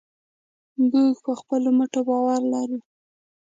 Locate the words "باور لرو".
2.07-2.79